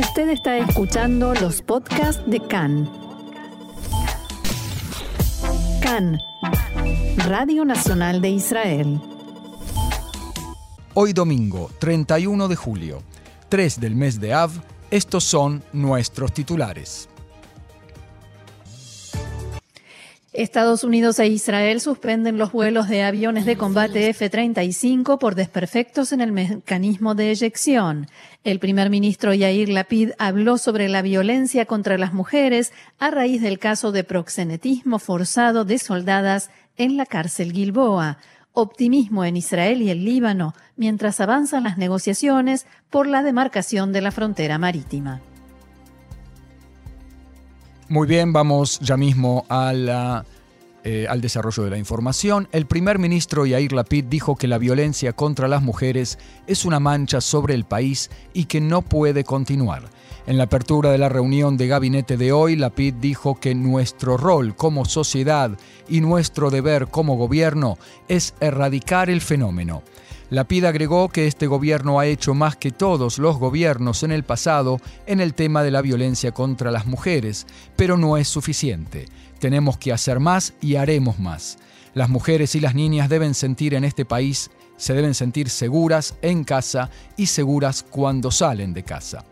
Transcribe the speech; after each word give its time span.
Usted 0.00 0.30
está 0.30 0.56
escuchando 0.56 1.34
los 1.34 1.60
podcasts 1.60 2.22
de 2.26 2.40
CAN. 2.40 2.90
CAN, 5.82 6.18
Radio 7.28 7.66
Nacional 7.66 8.22
de 8.22 8.30
Israel. 8.30 8.98
Hoy 10.94 11.12
domingo, 11.12 11.70
31 11.78 12.48
de 12.48 12.56
julio, 12.56 13.02
3 13.50 13.78
del 13.78 13.94
mes 13.94 14.18
de 14.18 14.32
Av, 14.32 14.50
estos 14.90 15.24
son 15.24 15.62
nuestros 15.74 16.32
titulares. 16.32 17.10
Estados 20.32 20.84
Unidos 20.84 21.18
e 21.18 21.26
Israel 21.26 21.80
suspenden 21.80 22.38
los 22.38 22.52
vuelos 22.52 22.88
de 22.88 23.02
aviones 23.02 23.44
de 23.46 23.56
combate 23.56 24.08
F-35 24.10 25.18
por 25.18 25.34
desperfectos 25.34 26.12
en 26.12 26.20
el 26.20 26.30
mecanismo 26.30 27.16
de 27.16 27.32
eyección. 27.32 28.06
El 28.44 28.60
primer 28.60 28.90
ministro 28.90 29.34
Yair 29.34 29.68
Lapid 29.68 30.12
habló 30.18 30.56
sobre 30.56 30.88
la 30.88 31.02
violencia 31.02 31.66
contra 31.66 31.98
las 31.98 32.12
mujeres 32.12 32.72
a 33.00 33.10
raíz 33.10 33.42
del 33.42 33.58
caso 33.58 33.90
de 33.90 34.04
proxenetismo 34.04 35.00
forzado 35.00 35.64
de 35.64 35.78
soldadas 35.78 36.50
en 36.76 36.96
la 36.96 37.06
cárcel 37.06 37.50
Gilboa. 37.50 38.18
Optimismo 38.52 39.24
en 39.24 39.36
Israel 39.36 39.82
y 39.82 39.90
el 39.90 40.04
Líbano 40.04 40.54
mientras 40.76 41.20
avanzan 41.20 41.64
las 41.64 41.76
negociaciones 41.76 42.66
por 42.88 43.08
la 43.08 43.24
demarcación 43.24 43.92
de 43.92 44.00
la 44.00 44.12
frontera 44.12 44.58
marítima. 44.58 45.20
Muy 47.90 48.06
bien, 48.06 48.32
vamos 48.32 48.78
ya 48.78 48.96
mismo 48.96 49.44
eh, 49.50 51.06
al 51.08 51.20
desarrollo 51.20 51.64
de 51.64 51.70
la 51.70 51.76
información. 51.76 52.46
El 52.52 52.66
primer 52.66 53.00
ministro 53.00 53.46
Yair 53.46 53.72
Lapid 53.72 54.04
dijo 54.04 54.36
que 54.36 54.46
la 54.46 54.58
violencia 54.58 55.12
contra 55.12 55.48
las 55.48 55.60
mujeres 55.60 56.16
es 56.46 56.64
una 56.64 56.78
mancha 56.78 57.20
sobre 57.20 57.54
el 57.54 57.64
país 57.64 58.08
y 58.32 58.44
que 58.44 58.60
no 58.60 58.82
puede 58.82 59.24
continuar. 59.24 59.90
En 60.28 60.38
la 60.38 60.44
apertura 60.44 60.92
de 60.92 60.98
la 60.98 61.08
reunión 61.08 61.56
de 61.56 61.66
gabinete 61.66 62.16
de 62.16 62.30
hoy, 62.30 62.54
Lapid 62.54 62.94
dijo 62.94 63.40
que 63.40 63.56
nuestro 63.56 64.16
rol 64.16 64.54
como 64.54 64.84
sociedad 64.84 65.58
y 65.88 66.00
nuestro 66.00 66.50
deber 66.50 66.86
como 66.86 67.16
gobierno 67.16 67.76
es 68.06 68.34
erradicar 68.38 69.10
el 69.10 69.20
fenómeno. 69.20 69.82
Lapid 70.30 70.64
agregó 70.64 71.08
que 71.08 71.26
este 71.26 71.48
gobierno 71.48 71.98
ha 71.98 72.06
hecho 72.06 72.34
más 72.34 72.54
que 72.54 72.70
todos 72.70 73.18
los 73.18 73.36
gobiernos 73.38 74.04
en 74.04 74.12
el 74.12 74.22
pasado 74.22 74.80
en 75.06 75.18
el 75.20 75.34
tema 75.34 75.64
de 75.64 75.72
la 75.72 75.82
violencia 75.82 76.30
contra 76.30 76.70
las 76.70 76.86
mujeres, 76.86 77.48
pero 77.74 77.96
no 77.96 78.16
es 78.16 78.28
suficiente. 78.28 79.06
Tenemos 79.40 79.76
que 79.76 79.92
hacer 79.92 80.20
más 80.20 80.54
y 80.60 80.76
haremos 80.76 81.18
más. 81.18 81.58
Las 81.94 82.08
mujeres 82.08 82.54
y 82.54 82.60
las 82.60 82.76
niñas 82.76 83.08
deben 83.08 83.34
sentir 83.34 83.74
en 83.74 83.82
este 83.82 84.04
país, 84.04 84.52
se 84.76 84.94
deben 84.94 85.14
sentir 85.14 85.50
seguras 85.50 86.14
en 86.22 86.44
casa 86.44 86.90
y 87.16 87.26
seguras 87.26 87.82
cuando 87.82 88.30
salen 88.30 88.72
de 88.72 88.84
casa. 88.84 89.24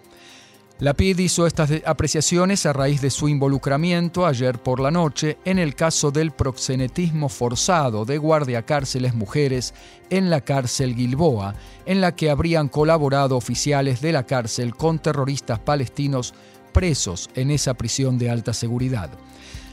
La 0.80 0.94
PID 0.94 1.18
hizo 1.18 1.44
estas 1.44 1.72
apreciaciones 1.84 2.64
a 2.64 2.72
raíz 2.72 3.00
de 3.00 3.10
su 3.10 3.28
involucramiento 3.28 4.24
ayer 4.24 4.62
por 4.62 4.78
la 4.78 4.92
noche 4.92 5.36
en 5.44 5.58
el 5.58 5.74
caso 5.74 6.12
del 6.12 6.30
proxenetismo 6.30 7.28
forzado 7.28 8.04
de 8.04 8.16
guardiacárceles 8.16 9.12
mujeres 9.12 9.74
en 10.08 10.30
la 10.30 10.40
cárcel 10.40 10.94
Gilboa, 10.94 11.56
en 11.84 12.00
la 12.00 12.14
que 12.14 12.30
habrían 12.30 12.68
colaborado 12.68 13.36
oficiales 13.36 14.00
de 14.00 14.12
la 14.12 14.22
cárcel 14.22 14.76
con 14.76 15.00
terroristas 15.00 15.58
palestinos 15.58 16.32
presos 16.72 17.28
en 17.34 17.50
esa 17.50 17.74
prisión 17.74 18.16
de 18.16 18.30
alta 18.30 18.52
seguridad. 18.52 19.10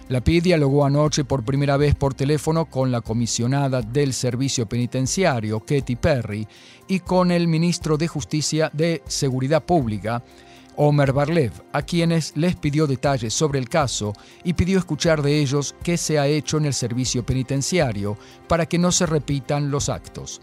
La 0.09 0.21
PID 0.23 0.41
dialogó 0.41 0.85
anoche 0.85 1.23
por 1.23 1.45
primera 1.45 1.77
vez 1.77 1.93
por 1.93 2.15
teléfono 2.15 2.65
con 2.65 2.91
la 2.91 3.01
comisionada 3.01 3.83
del 3.83 4.11
Servicio 4.11 4.67
Penitenciario, 4.67 5.59
Katy 5.59 5.97
Perry, 5.97 6.47
y 6.87 6.99
con 6.99 7.29
el 7.29 7.47
ministro 7.47 7.95
de 7.95 8.07
Justicia 8.07 8.71
de 8.73 9.03
Seguridad 9.07 9.63
Pública, 9.63 10.23
Omer 10.77 11.13
Barlev, 11.13 11.51
a 11.71 11.81
quienes 11.81 12.35
les 12.35 12.55
pidió 12.55 12.87
detalles 12.87 13.33
sobre 13.33 13.59
el 13.59 13.69
caso 13.69 14.13
y 14.43 14.53
pidió 14.53 14.79
escuchar 14.79 15.21
de 15.21 15.39
ellos 15.39 15.75
qué 15.83 15.97
se 15.97 16.19
ha 16.19 16.27
hecho 16.27 16.57
en 16.57 16.65
el 16.65 16.73
servicio 16.73 17.25
penitenciario 17.25 18.17
para 18.47 18.65
que 18.65 18.77
no 18.77 18.91
se 18.91 19.05
repitan 19.05 19.71
los 19.71 19.89
actos. 19.89 20.41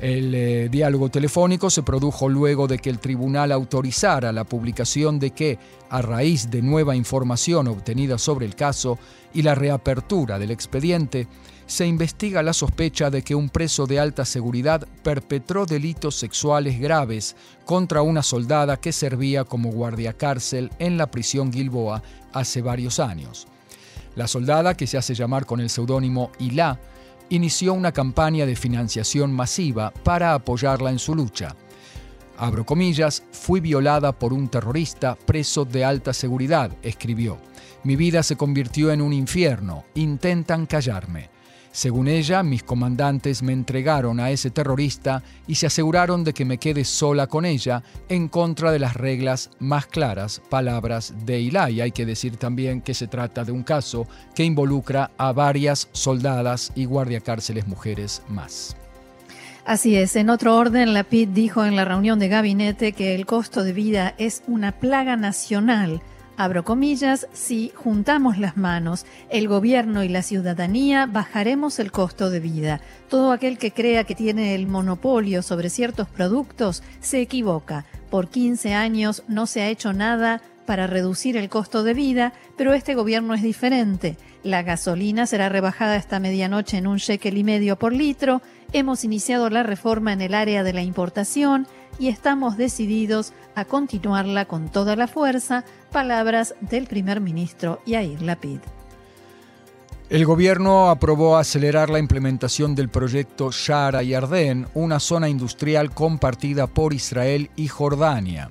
El 0.00 0.34
eh, 0.34 0.68
diálogo 0.70 1.08
telefónico 1.08 1.70
se 1.70 1.82
produjo 1.82 2.28
luego 2.28 2.66
de 2.66 2.78
que 2.78 2.90
el 2.90 2.98
tribunal 2.98 3.50
autorizara 3.50 4.30
la 4.30 4.44
publicación 4.44 5.18
de 5.18 5.30
que, 5.30 5.58
a 5.88 6.02
raíz 6.02 6.50
de 6.50 6.60
nueva 6.60 6.94
información 6.94 7.66
obtenida 7.68 8.18
sobre 8.18 8.44
el 8.44 8.54
caso 8.54 8.98
y 9.32 9.40
la 9.40 9.54
reapertura 9.54 10.38
del 10.38 10.50
expediente, 10.50 11.26
se 11.66 11.86
investiga 11.86 12.42
la 12.42 12.52
sospecha 12.52 13.10
de 13.10 13.22
que 13.22 13.34
un 13.34 13.48
preso 13.48 13.86
de 13.86 13.98
alta 13.98 14.24
seguridad 14.24 14.86
perpetró 15.02 15.64
delitos 15.64 16.14
sexuales 16.14 16.78
graves 16.78 17.34
contra 17.64 18.02
una 18.02 18.22
soldada 18.22 18.76
que 18.76 18.92
servía 18.92 19.44
como 19.44 19.72
guardiacárcel 19.72 20.70
en 20.78 20.98
la 20.98 21.10
prisión 21.10 21.52
Gilboa 21.52 22.02
hace 22.32 22.60
varios 22.60 23.00
años. 23.00 23.48
La 24.14 24.28
soldada, 24.28 24.74
que 24.74 24.86
se 24.86 24.96
hace 24.96 25.14
llamar 25.14 25.44
con 25.44 25.60
el 25.60 25.68
seudónimo 25.68 26.30
Ilá, 26.38 26.78
inició 27.30 27.72
una 27.72 27.92
campaña 27.92 28.46
de 28.46 28.56
financiación 28.56 29.32
masiva 29.32 29.92
para 30.02 30.34
apoyarla 30.34 30.90
en 30.90 30.98
su 30.98 31.14
lucha. 31.14 31.56
Abro 32.38 32.66
comillas, 32.66 33.22
fui 33.32 33.60
violada 33.60 34.12
por 34.12 34.32
un 34.32 34.48
terrorista 34.48 35.16
preso 35.16 35.64
de 35.64 35.84
alta 35.84 36.12
seguridad, 36.12 36.70
escribió. 36.82 37.38
Mi 37.84 37.96
vida 37.96 38.22
se 38.22 38.36
convirtió 38.36 38.92
en 38.92 39.00
un 39.00 39.12
infierno, 39.12 39.84
intentan 39.94 40.66
callarme. 40.66 41.30
Según 41.76 42.08
ella, 42.08 42.42
mis 42.42 42.62
comandantes 42.62 43.42
me 43.42 43.52
entregaron 43.52 44.18
a 44.18 44.30
ese 44.30 44.50
terrorista 44.50 45.22
y 45.46 45.56
se 45.56 45.66
aseguraron 45.66 46.24
de 46.24 46.32
que 46.32 46.46
me 46.46 46.56
quede 46.56 46.86
sola 46.86 47.26
con 47.26 47.44
ella 47.44 47.82
en 48.08 48.28
contra 48.28 48.72
de 48.72 48.78
las 48.78 48.94
reglas 48.94 49.50
más 49.58 49.84
claras, 49.84 50.40
palabras 50.48 51.12
de 51.26 51.38
Ilai. 51.38 51.82
Hay 51.82 51.92
que 51.92 52.06
decir 52.06 52.38
también 52.38 52.80
que 52.80 52.94
se 52.94 53.08
trata 53.08 53.44
de 53.44 53.52
un 53.52 53.62
caso 53.62 54.06
que 54.34 54.42
involucra 54.42 55.10
a 55.18 55.32
varias 55.32 55.90
soldadas 55.92 56.72
y 56.74 56.86
guardiacárceles 56.86 57.66
mujeres 57.66 58.22
más. 58.26 58.74
Así 59.66 59.96
es, 59.96 60.16
en 60.16 60.30
otro 60.30 60.56
orden, 60.56 60.94
la 60.94 61.04
PID 61.04 61.28
dijo 61.28 61.62
en 61.62 61.76
la 61.76 61.84
reunión 61.84 62.18
de 62.18 62.28
gabinete 62.28 62.92
que 62.92 63.14
el 63.14 63.26
costo 63.26 63.64
de 63.64 63.74
vida 63.74 64.14
es 64.16 64.42
una 64.46 64.72
plaga 64.72 65.18
nacional 65.18 66.00
abro 66.36 66.64
comillas, 66.64 67.26
si 67.32 67.72
juntamos 67.74 68.38
las 68.38 68.56
manos, 68.56 69.06
el 69.30 69.48
gobierno 69.48 70.04
y 70.04 70.08
la 70.08 70.22
ciudadanía, 70.22 71.06
bajaremos 71.06 71.78
el 71.78 71.92
costo 71.92 72.30
de 72.30 72.40
vida. 72.40 72.80
Todo 73.08 73.32
aquel 73.32 73.58
que 73.58 73.72
crea 73.72 74.04
que 74.04 74.14
tiene 74.14 74.54
el 74.54 74.66
monopolio 74.66 75.42
sobre 75.42 75.70
ciertos 75.70 76.08
productos 76.08 76.82
se 77.00 77.20
equivoca. 77.20 77.86
Por 78.10 78.28
15 78.28 78.74
años 78.74 79.22
no 79.28 79.46
se 79.46 79.62
ha 79.62 79.68
hecho 79.68 79.92
nada 79.92 80.42
para 80.66 80.86
reducir 80.86 81.36
el 81.36 81.48
costo 81.48 81.82
de 81.82 81.94
vida, 81.94 82.32
pero 82.56 82.74
este 82.74 82.94
gobierno 82.94 83.32
es 83.34 83.42
diferente. 83.42 84.16
La 84.42 84.62
gasolina 84.62 85.26
será 85.26 85.48
rebajada 85.48 85.96
esta 85.96 86.20
medianoche 86.20 86.76
en 86.76 86.86
un 86.86 86.98
shekel 86.98 87.38
y 87.38 87.44
medio 87.44 87.76
por 87.76 87.92
litro. 87.92 88.42
Hemos 88.72 89.04
iniciado 89.04 89.48
la 89.48 89.62
reforma 89.62 90.12
en 90.12 90.20
el 90.20 90.34
área 90.34 90.62
de 90.62 90.72
la 90.72 90.82
importación 90.82 91.66
y 91.98 92.08
estamos 92.08 92.56
decididos 92.56 93.32
a 93.54 93.64
continuarla 93.64 94.44
con 94.44 94.68
toda 94.68 94.96
la 94.96 95.06
fuerza, 95.06 95.64
palabras 95.96 96.54
del 96.60 96.86
primer 96.86 97.22
ministro 97.22 97.80
Yair 97.86 98.20
Lapid. 98.20 98.58
El 100.10 100.26
gobierno 100.26 100.90
aprobó 100.90 101.38
acelerar 101.38 101.88
la 101.88 101.98
implementación 101.98 102.74
del 102.74 102.90
proyecto 102.90 103.50
Shara 103.50 104.02
y 104.02 104.12
Arden, 104.12 104.66
una 104.74 105.00
zona 105.00 105.30
industrial 105.30 105.94
compartida 105.94 106.66
por 106.66 106.92
Israel 106.92 107.48
y 107.56 107.68
Jordania. 107.68 108.50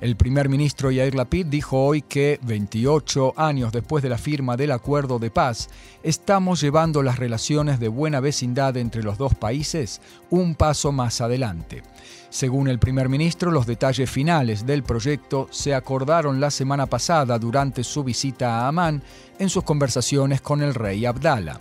El 0.00 0.16
primer 0.16 0.48
ministro 0.48 0.90
Yair 0.90 1.14
Lapid 1.14 1.44
dijo 1.44 1.84
hoy 1.84 2.00
que, 2.00 2.40
28 2.42 3.34
años 3.36 3.70
después 3.70 4.02
de 4.02 4.08
la 4.08 4.16
firma 4.16 4.56
del 4.56 4.72
acuerdo 4.72 5.18
de 5.18 5.30
paz, 5.30 5.68
estamos 6.02 6.62
llevando 6.62 7.02
las 7.02 7.18
relaciones 7.18 7.78
de 7.80 7.88
buena 7.88 8.20
vecindad 8.20 8.78
entre 8.78 9.02
los 9.02 9.18
dos 9.18 9.34
países 9.34 10.00
un 10.30 10.54
paso 10.54 10.90
más 10.90 11.20
adelante. 11.20 11.82
Según 12.30 12.68
el 12.68 12.78
primer 12.78 13.10
ministro, 13.10 13.50
los 13.50 13.66
detalles 13.66 14.10
finales 14.10 14.64
del 14.64 14.84
proyecto 14.84 15.48
se 15.50 15.74
acordaron 15.74 16.40
la 16.40 16.50
semana 16.50 16.86
pasada 16.86 17.38
durante 17.38 17.84
su 17.84 18.02
visita 18.02 18.60
a 18.60 18.68
Amán 18.68 19.02
en 19.38 19.50
sus 19.50 19.64
conversaciones 19.64 20.40
con 20.40 20.62
el 20.62 20.72
rey 20.72 21.04
Abdala. 21.04 21.60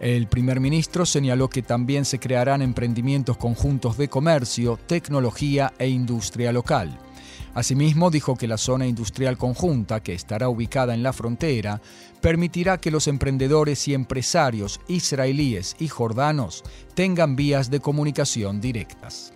El 0.00 0.26
primer 0.26 0.60
ministro 0.60 1.06
señaló 1.06 1.48
que 1.48 1.62
también 1.62 2.04
se 2.04 2.18
crearán 2.18 2.60
emprendimientos 2.60 3.38
conjuntos 3.38 3.96
de 3.96 4.08
comercio, 4.08 4.78
tecnología 4.86 5.72
e 5.78 5.88
industria 5.88 6.52
local. 6.52 6.98
Asimismo, 7.54 8.10
dijo 8.10 8.36
que 8.36 8.46
la 8.46 8.58
zona 8.58 8.86
industrial 8.86 9.36
conjunta, 9.36 10.00
que 10.00 10.14
estará 10.14 10.48
ubicada 10.48 10.94
en 10.94 11.02
la 11.02 11.12
frontera, 11.12 11.80
permitirá 12.20 12.78
que 12.78 12.90
los 12.90 13.08
emprendedores 13.08 13.88
y 13.88 13.94
empresarios 13.94 14.80
israelíes 14.86 15.74
y 15.78 15.88
jordanos 15.88 16.62
tengan 16.94 17.34
vías 17.34 17.70
de 17.70 17.80
comunicación 17.80 18.60
directas. 18.60 19.32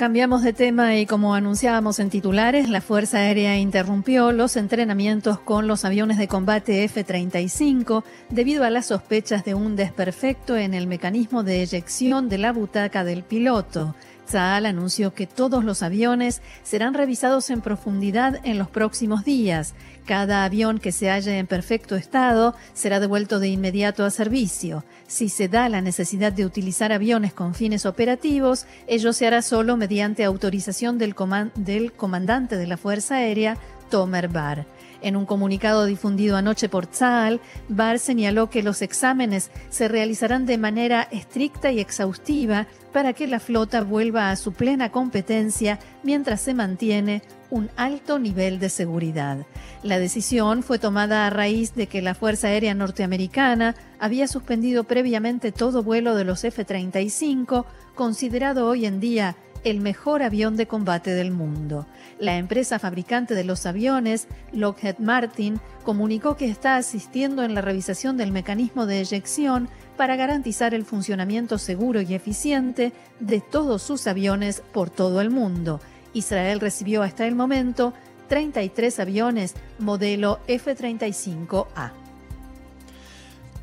Cambiamos 0.00 0.42
de 0.42 0.54
tema 0.54 0.96
y 0.96 1.04
como 1.04 1.34
anunciábamos 1.34 1.98
en 1.98 2.08
titulares, 2.08 2.70
la 2.70 2.80
Fuerza 2.80 3.18
Aérea 3.18 3.58
interrumpió 3.58 4.32
los 4.32 4.56
entrenamientos 4.56 5.38
con 5.38 5.66
los 5.66 5.84
aviones 5.84 6.16
de 6.16 6.26
combate 6.26 6.84
F-35 6.84 8.02
debido 8.30 8.64
a 8.64 8.70
las 8.70 8.86
sospechas 8.86 9.44
de 9.44 9.52
un 9.52 9.76
desperfecto 9.76 10.56
en 10.56 10.72
el 10.72 10.86
mecanismo 10.86 11.42
de 11.42 11.60
eyección 11.60 12.30
de 12.30 12.38
la 12.38 12.54
butaca 12.54 13.04
del 13.04 13.24
piloto. 13.24 13.94
Tzal 14.30 14.64
anunció 14.64 15.12
que 15.12 15.26
todos 15.26 15.64
los 15.64 15.82
aviones 15.82 16.40
serán 16.62 16.94
revisados 16.94 17.50
en 17.50 17.60
profundidad 17.60 18.40
en 18.44 18.58
los 18.58 18.70
próximos 18.70 19.24
días. 19.24 19.74
Cada 20.06 20.44
avión 20.44 20.78
que 20.78 20.92
se 20.92 21.10
halle 21.10 21.38
en 21.38 21.48
perfecto 21.48 21.96
estado 21.96 22.54
será 22.72 23.00
devuelto 23.00 23.40
de 23.40 23.48
inmediato 23.48 24.04
a 24.04 24.10
servicio. 24.10 24.84
Si 25.08 25.28
se 25.28 25.48
da 25.48 25.68
la 25.68 25.80
necesidad 25.80 26.32
de 26.32 26.46
utilizar 26.46 26.92
aviones 26.92 27.32
con 27.32 27.54
fines 27.54 27.86
operativos, 27.86 28.66
ello 28.86 29.12
se 29.12 29.26
hará 29.26 29.42
solo 29.42 29.76
mediante 29.76 30.24
autorización 30.24 30.96
del, 30.96 31.16
del 31.56 31.92
comandante 31.92 32.56
de 32.56 32.66
la 32.68 32.76
Fuerza 32.76 33.16
Aérea, 33.16 33.56
Tomer 33.90 34.28
Bar. 34.28 34.64
En 35.02 35.16
un 35.16 35.26
comunicado 35.26 35.86
difundido 35.86 36.36
anoche 36.36 36.68
por 36.68 36.86
Tzal, 36.86 37.40
Bar 37.68 37.98
señaló 37.98 38.50
que 38.50 38.62
los 38.62 38.82
exámenes 38.82 39.50
se 39.70 39.88
realizarán 39.88 40.46
de 40.46 40.58
manera 40.58 41.08
estricta 41.10 41.72
y 41.72 41.80
exhaustiva 41.80 42.66
para 42.92 43.12
que 43.12 43.26
la 43.26 43.40
flota 43.40 43.82
vuelva 43.82 44.30
a 44.30 44.36
su 44.36 44.52
plena 44.52 44.90
competencia 44.90 45.78
mientras 46.02 46.40
se 46.40 46.54
mantiene 46.54 47.22
un 47.50 47.70
alto 47.76 48.18
nivel 48.18 48.58
de 48.58 48.68
seguridad. 48.68 49.46
La 49.82 49.98
decisión 49.98 50.62
fue 50.62 50.78
tomada 50.78 51.26
a 51.26 51.30
raíz 51.30 51.74
de 51.74 51.86
que 51.86 52.02
la 52.02 52.14
Fuerza 52.14 52.48
Aérea 52.48 52.74
Norteamericana 52.74 53.74
había 53.98 54.28
suspendido 54.28 54.84
previamente 54.84 55.52
todo 55.52 55.82
vuelo 55.82 56.14
de 56.14 56.24
los 56.24 56.44
F-35, 56.44 57.64
considerado 57.94 58.66
hoy 58.66 58.86
en 58.86 59.00
día 59.00 59.36
el 59.64 59.80
mejor 59.80 60.22
avión 60.22 60.56
de 60.56 60.66
combate 60.66 61.10
del 61.10 61.30
mundo. 61.30 61.86
La 62.18 62.36
empresa 62.36 62.78
fabricante 62.78 63.34
de 63.34 63.44
los 63.44 63.66
aviones, 63.66 64.26
Lockheed 64.52 64.98
Martin, 64.98 65.60
comunicó 65.84 66.36
que 66.36 66.48
está 66.48 66.76
asistiendo 66.76 67.42
en 67.42 67.54
la 67.54 67.60
revisación 67.60 68.16
del 68.16 68.32
mecanismo 68.32 68.86
de 68.86 69.00
eyección 69.00 69.68
para 69.96 70.16
garantizar 70.16 70.74
el 70.74 70.84
funcionamiento 70.84 71.58
seguro 71.58 72.00
y 72.00 72.14
eficiente 72.14 72.92
de 73.20 73.40
todos 73.40 73.82
sus 73.82 74.06
aviones 74.06 74.62
por 74.72 74.90
todo 74.90 75.20
el 75.20 75.30
mundo. 75.30 75.80
Israel 76.14 76.60
recibió 76.60 77.02
hasta 77.02 77.26
el 77.26 77.34
momento 77.34 77.92
33 78.28 79.00
aviones 79.00 79.54
modelo 79.78 80.40
F-35A. 80.46 81.92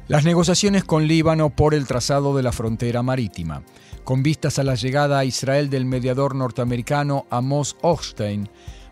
Las 0.08 0.24
negociaciones 0.24 0.86
con 0.86 1.06
Líbano 1.06 1.50
por 1.50 1.74
el 1.74 1.86
trazado 1.86 2.36
de 2.36 2.44
la 2.44 2.54
frontera 2.54 3.04
marítima. 3.04 3.64
Con 4.08 4.24
vistas 4.24 4.58
a 4.58 4.64
la 4.64 4.76
llegada 4.76 5.20
a 5.20 5.26
Israel 5.26 5.70
del 5.70 5.84
mediador 5.84 6.34
norteamericano 6.34 7.26
Amos 7.30 7.76
Hochstein 7.82 8.48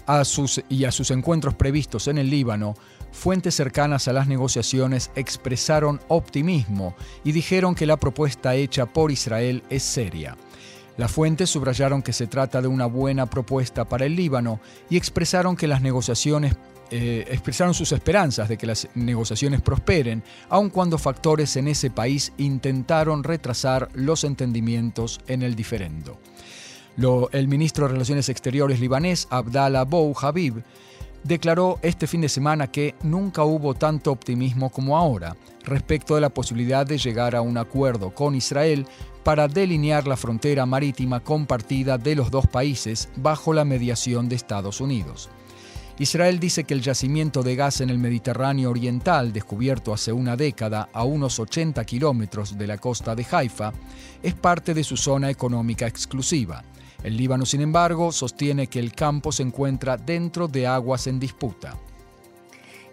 a 0.05 0.25
sus, 0.25 0.61
y 0.67 0.83
a 0.83 0.91
sus 0.91 1.09
encuentros 1.09 1.53
previstos 1.53 2.09
en 2.09 2.17
el 2.17 2.29
Líbano, 2.29 2.75
fuentes 3.13 3.55
cercanas 3.55 4.09
a 4.09 4.11
las 4.11 4.27
negociaciones 4.27 5.11
expresaron 5.15 6.01
optimismo 6.09 6.97
y 7.23 7.31
dijeron 7.31 7.75
que 7.75 7.85
la 7.85 7.95
propuesta 7.95 8.55
hecha 8.55 8.87
por 8.87 9.09
Israel 9.09 9.63
es 9.69 9.83
seria. 9.83 10.35
Las 10.97 11.13
fuentes 11.13 11.49
subrayaron 11.49 12.01
que 12.01 12.11
se 12.11 12.27
trata 12.27 12.61
de 12.61 12.67
una 12.67 12.85
buena 12.85 13.25
propuesta 13.25 13.85
para 13.85 14.05
el 14.05 14.17
Líbano 14.17 14.59
y 14.89 14.97
expresaron 14.97 15.55
que 15.55 15.69
las 15.69 15.81
negociaciones 15.81 16.57
eh, 16.91 17.25
expresaron 17.29 17.73
sus 17.73 17.91
esperanzas 17.91 18.47
de 18.47 18.57
que 18.57 18.67
las 18.67 18.87
negociaciones 18.95 19.61
prosperen, 19.61 20.23
aun 20.49 20.69
cuando 20.69 20.97
factores 20.97 21.55
en 21.55 21.67
ese 21.67 21.89
país 21.89 22.31
intentaron 22.37 23.23
retrasar 23.23 23.89
los 23.93 24.23
entendimientos 24.23 25.19
en 25.27 25.41
el 25.41 25.55
diferendo. 25.55 26.19
el 27.31 27.47
ministro 27.47 27.87
de 27.87 27.93
Relaciones 27.93 28.29
Exteriores 28.29 28.79
libanés, 28.79 29.27
Abdallah 29.29 29.83
Bou 29.83 30.15
Habib, 30.19 30.63
declaró 31.23 31.79
este 31.81 32.05
fin 32.05 32.21
de 32.21 32.29
semana 32.29 32.67
que 32.67 32.93
nunca 33.01 33.43
hubo 33.43 33.73
tanto 33.73 34.11
optimismo 34.11 34.69
como 34.69 34.95
ahora 34.95 35.35
respecto 35.63 36.13
de 36.13 36.21
la 36.21 36.29
posibilidad 36.29 36.85
de 36.85 36.99
llegar 36.99 37.35
a 37.35 37.41
un 37.41 37.57
acuerdo 37.57 38.13
con 38.13 38.35
Israel 38.35 38.85
para 39.23 39.47
delinear 39.47 40.05
la 40.07 40.17
frontera 40.17 40.67
marítima 40.67 41.21
compartida 41.21 41.97
de 41.97 42.13
los 42.13 42.29
dos 42.29 42.45
países 42.45 43.09
bajo 43.15 43.53
la 43.53 43.65
mediación 43.65 44.29
de 44.29 44.35
Estados 44.35 44.79
Unidos. 44.79 45.31
Israel 45.97 46.41
dice 46.41 46.65
que 46.65 46.73
el 46.73 46.81
yacimiento 46.81 47.41
de 47.41 47.55
gas 47.55 47.79
en 47.79 47.89
el 47.89 47.97
Mediterráneo 47.97 48.69
Oriental, 48.69 49.31
descubierto 49.31 49.93
hace 49.93 50.11
una 50.11 50.35
década 50.35 50.89
a 50.91 51.05
unos 51.05 51.39
80 51.39 51.85
kilómetros 51.85 52.57
de 52.57 52.67
la 52.67 52.77
costa 52.77 53.15
de 53.15 53.25
Haifa, 53.31 53.71
es 54.21 54.33
parte 54.33 54.73
de 54.73 54.83
su 54.83 54.97
zona 54.97 55.29
económica 55.29 55.87
exclusiva. 55.87 56.65
El 57.01 57.15
Líbano, 57.15 57.45
sin 57.45 57.61
embargo, 57.61 58.11
sostiene 58.11 58.67
que 58.67 58.79
el 58.79 58.91
campo 58.91 59.31
se 59.31 59.43
encuentra 59.43 59.95
dentro 59.95 60.49
de 60.49 60.67
aguas 60.67 61.07
en 61.07 61.17
disputa. 61.17 61.77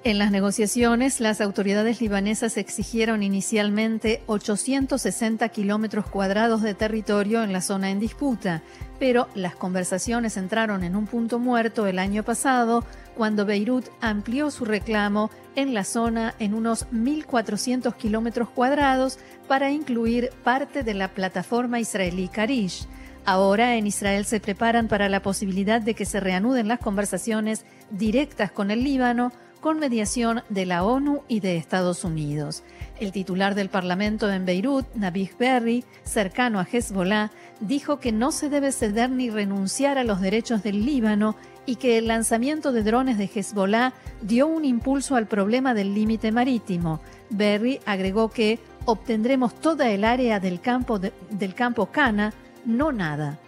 En 0.05 0.19
las 0.19 0.33
negociaciones, 0.33 1.21
las 1.21 1.41
autoridades 1.41 2.01
libanesas 2.01 2.57
exigieron 2.57 3.23
inicialmente 3.23 4.25
860 4.27 5.49
kilómetros 5.51 6.07
cuadrados 6.07 6.61
de 6.61 6.75
territorio 6.75 7.45
en 7.45 7.53
la 7.53 7.61
zona 7.61 7.89
en 7.91 8.01
disputa, 8.01 8.63
pero 8.99 9.29
las 9.37 9.55
conversaciones 9.55 10.37
entraron 10.37 10.83
en 10.83 10.97
un 10.97 11.07
punto 11.07 11.39
muerto 11.39 11.87
el 11.87 12.01
año 12.01 12.25
pasado 12.25 12.85
cuando 13.17 13.47
Beirut 13.47 13.87
amplió 14.01 14.51
su 14.51 14.65
reclamo 14.65 15.31
en 15.55 15.73
la 15.73 15.85
zona 15.85 16.35
en 16.41 16.55
unos 16.55 16.89
1.400 16.91 17.95
kilómetros 17.95 18.51
cuadrados 18.51 19.21
para 19.47 19.71
incluir 19.71 20.31
parte 20.43 20.83
de 20.83 20.95
la 20.95 21.15
plataforma 21.15 21.79
israelí 21.79 22.27
Karish. 22.27 22.89
Ahora 23.25 23.77
en 23.77 23.87
Israel 23.87 24.25
se 24.25 24.41
preparan 24.41 24.89
para 24.89 25.09
la 25.09 25.23
posibilidad 25.23 25.81
de 25.81 25.95
que 25.95 26.07
se 26.07 26.19
reanuden 26.19 26.67
las 26.67 26.81
conversaciones 26.81 27.65
directas 27.93 28.51
con 28.51 28.73
el 28.73 28.83
Líbano 28.83 29.31
con 29.62 29.79
mediación 29.79 30.43
de 30.49 30.67
la 30.67 30.85
ONU 30.85 31.23
y 31.29 31.38
de 31.38 31.56
Estados 31.56 32.03
Unidos. 32.03 32.64
El 32.99 33.12
titular 33.12 33.55
del 33.55 33.69
Parlamento 33.69 34.31
en 34.31 34.44
Beirut, 34.44 34.87
Nabih 34.97 35.31
Berri, 35.38 35.85
cercano 36.03 36.59
a 36.59 36.67
Hezbollah, 36.70 37.31
dijo 37.61 38.00
que 38.00 38.11
no 38.11 38.32
se 38.32 38.50
debe 38.50 38.73
ceder 38.73 39.09
ni 39.09 39.31
renunciar 39.31 39.99
a 39.99 40.05
los 40.05 40.20
derechos 40.20 40.64
del 40.64 40.85
Líbano 40.85 41.37
y 41.64 41.76
que 41.76 41.97
el 41.97 42.09
lanzamiento 42.09 42.73
de 42.73 42.82
drones 42.82 43.19
de 43.19 43.31
Hezbollah 43.32 43.93
dio 44.20 44.49
un 44.49 44.64
impulso 44.64 45.14
al 45.14 45.29
problema 45.29 45.75
del 45.75 45.94
límite 45.94 46.32
marítimo. 46.32 47.00
Berry 47.31 47.79
agregó 47.87 48.31
que 48.31 48.58
obtendremos 48.85 49.55
toda 49.55 49.91
el 49.91 50.03
área 50.03 50.41
del 50.41 50.61
campo, 50.61 50.99
del 50.99 51.55
campo 51.55 51.87
Cana, 51.87 52.35
no 52.67 52.91
nada. 52.91 53.38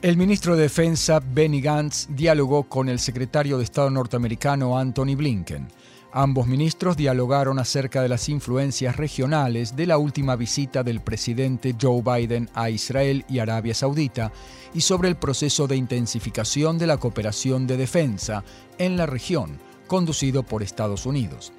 El 0.00 0.16
ministro 0.16 0.54
de 0.54 0.62
Defensa 0.62 1.18
Benny 1.18 1.60
Gantz 1.60 2.06
dialogó 2.10 2.68
con 2.68 2.88
el 2.88 3.00
secretario 3.00 3.58
de 3.58 3.64
Estado 3.64 3.90
norteamericano 3.90 4.78
Anthony 4.78 5.16
Blinken. 5.16 5.66
Ambos 6.12 6.46
ministros 6.46 6.96
dialogaron 6.96 7.58
acerca 7.58 8.00
de 8.00 8.08
las 8.08 8.28
influencias 8.28 8.96
regionales 8.96 9.74
de 9.74 9.86
la 9.86 9.98
última 9.98 10.36
visita 10.36 10.84
del 10.84 11.00
presidente 11.00 11.74
Joe 11.80 12.00
Biden 12.00 12.48
a 12.54 12.70
Israel 12.70 13.24
y 13.28 13.40
Arabia 13.40 13.74
Saudita 13.74 14.30
y 14.72 14.82
sobre 14.82 15.08
el 15.08 15.16
proceso 15.16 15.66
de 15.66 15.74
intensificación 15.74 16.78
de 16.78 16.86
la 16.86 16.98
cooperación 16.98 17.66
de 17.66 17.76
defensa 17.76 18.44
en 18.78 18.96
la 18.96 19.06
región, 19.06 19.58
conducido 19.88 20.44
por 20.44 20.62
Estados 20.62 21.06
Unidos. 21.06 21.52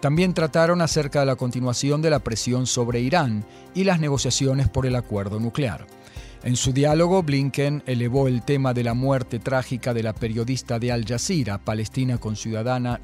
También 0.00 0.32
trataron 0.32 0.80
acerca 0.80 1.20
de 1.20 1.26
la 1.26 1.36
continuación 1.36 2.00
de 2.00 2.08
la 2.08 2.20
presión 2.20 2.66
sobre 2.66 3.00
Irán 3.00 3.44
y 3.74 3.84
las 3.84 4.00
negociaciones 4.00 4.70
por 4.70 4.86
el 4.86 4.96
acuerdo 4.96 5.38
nuclear. 5.38 5.86
En 6.44 6.56
su 6.56 6.72
diálogo, 6.72 7.22
Blinken 7.22 7.84
elevó 7.86 8.26
el 8.26 8.42
tema 8.42 8.74
de 8.74 8.82
la 8.82 8.94
muerte 8.94 9.38
trágica 9.38 9.94
de 9.94 10.02
la 10.02 10.12
periodista 10.12 10.80
de 10.80 10.90
Al 10.90 11.04
Jazeera, 11.04 11.58
palestina 11.58 12.18
con, 12.18 12.34
ciudadanía 12.34 12.98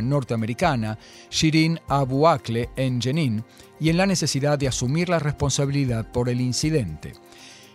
norteamericana, 0.00 0.96
Shirin 1.28 1.80
Abu 1.88 2.28
Akleh, 2.28 2.68
en 2.76 3.02
Jenin, 3.02 3.42
y 3.80 3.90
en 3.90 3.96
la 3.96 4.06
necesidad 4.06 4.56
de 4.60 4.68
asumir 4.68 5.08
la 5.08 5.18
responsabilidad 5.18 6.12
por 6.12 6.28
el 6.28 6.40
incidente. 6.40 7.14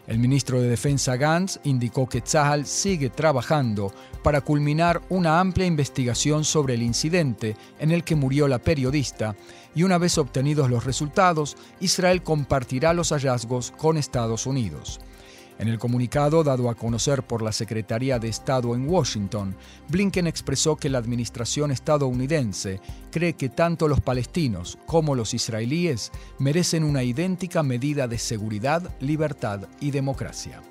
El 0.09 0.17
ministro 0.17 0.59
de 0.59 0.67
Defensa 0.67 1.17
Gantz 1.17 1.59
indicó 1.65 2.09
que 2.09 2.21
Tzahal 2.21 2.65
sigue 2.65 3.11
trabajando 3.11 3.93
para 4.23 4.41
culminar 4.41 5.03
una 5.09 5.39
amplia 5.39 5.67
investigación 5.67 6.45
sobre 6.45 6.73
el 6.73 6.81
incidente 6.81 7.55
en 7.77 7.91
el 7.91 8.03
que 8.03 8.15
murió 8.15 8.47
la 8.47 8.57
periodista 8.57 9.35
y 9.75 9.83
una 9.83 9.99
vez 9.99 10.17
obtenidos 10.17 10.67
los 10.67 10.83
resultados, 10.83 11.57
Israel 11.79 12.23
compartirá 12.23 12.91
los 12.93 13.11
hallazgos 13.11 13.69
con 13.77 13.97
Estados 13.97 14.47
Unidos. 14.47 14.99
En 15.59 15.67
el 15.67 15.77
comunicado 15.77 16.41
dado 16.41 16.69
a 16.69 16.75
conocer 16.75 17.21
por 17.23 17.41
la 17.41 17.51
Secretaría 17.51 18.17
de 18.17 18.29
Estado 18.29 18.73
en 18.75 18.89
Washington, 18.89 19.57
Blinken 19.89 20.25
expresó 20.25 20.77
que 20.77 20.87
la 20.87 20.99
administración 20.99 21.69
estadounidense 21.69 22.79
cree 23.11 23.33
que 23.33 23.49
tanto 23.49 23.89
los 23.89 23.99
palestinos 23.99 24.77
como 24.85 25.15
los 25.15 25.33
israelíes 25.33 26.13
merecen 26.37 26.85
una 26.85 27.03
idéntica 27.03 27.61
medida 27.61 28.07
de 28.07 28.17
seguridad, 28.17 28.95
libertad 29.01 29.67
y 29.81 29.91
democracia. 29.91 30.61